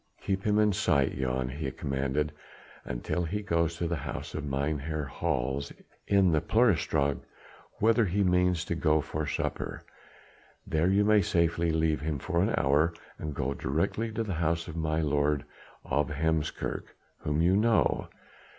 [0.23, 2.31] "Keep him in sight, Jan," he commanded,
[2.85, 5.71] "until he goes to the house of Mynheer Hals
[6.07, 7.19] in the Peuselaarsteg,
[7.77, 9.83] whither he means to go for supper.
[10.65, 14.67] There you may safely leave him for an hour, and go directly to the house
[14.67, 15.45] of my Lord
[15.85, 18.07] of Heemskerk whom you know.